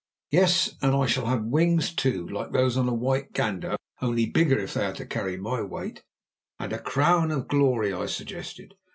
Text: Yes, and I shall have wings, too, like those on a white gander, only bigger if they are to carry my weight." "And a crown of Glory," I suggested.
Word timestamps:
Yes, 0.31 0.73
and 0.81 0.95
I 0.95 1.05
shall 1.05 1.27
have 1.27 1.43
wings, 1.45 1.93
too, 1.93 2.27
like 2.27 2.51
those 2.51 2.75
on 2.75 2.89
a 2.89 2.91
white 2.95 3.33
gander, 3.33 3.75
only 4.01 4.25
bigger 4.25 4.57
if 4.57 4.73
they 4.73 4.83
are 4.85 4.93
to 4.93 5.05
carry 5.05 5.37
my 5.37 5.61
weight." 5.61 6.01
"And 6.59 6.73
a 6.73 6.79
crown 6.79 7.29
of 7.29 7.47
Glory," 7.47 7.93
I 7.93 8.07
suggested. 8.07 8.73